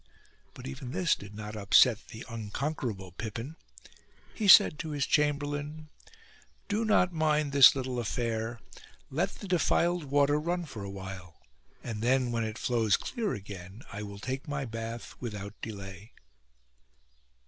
But 0.55 0.65
even 0.65 0.89
this 0.89 1.13
did 1.15 1.35
not 1.35 1.55
upset 1.55 2.07
the 2.07 2.25
unconquerable 2.27 3.11
Pippin. 3.11 3.55
He 4.33 4.47
said 4.47 4.79
to 4.79 4.89
his 4.89 5.05
chamberlain:" 5.05 5.89
Do 6.69 6.83
not 6.85 7.13
mind 7.13 7.51
this 7.51 7.75
little 7.75 7.99
affair. 7.99 8.59
Let 9.11 9.29
the 9.35 9.47
defiled 9.47 10.05
water 10.05 10.39
run 10.39 10.65
for 10.65 10.83
a 10.83 10.89
while; 10.89 11.35
and 11.83 12.01
then, 12.01 12.31
when 12.31 12.43
it 12.43 12.57
flows 12.57 12.97
clear 12.97 13.35
again, 13.35 13.83
I 13.93 14.01
will 14.01 14.17
take 14.17 14.47
my 14.47 14.65
bath 14.65 15.13
without 15.19 15.53
delay." 15.61 16.13